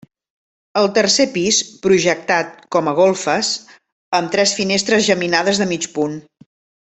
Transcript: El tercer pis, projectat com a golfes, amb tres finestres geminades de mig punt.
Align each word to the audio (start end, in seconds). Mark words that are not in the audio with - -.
El 0.79 0.87
tercer 0.97 1.25
pis, 1.35 1.59
projectat 1.83 2.55
com 2.77 2.89
a 2.91 2.95
golfes, 3.01 3.51
amb 4.21 4.33
tres 4.37 4.55
finestres 4.61 5.07
geminades 5.11 5.61
de 5.65 5.69
mig 5.75 5.89
punt. 5.99 6.19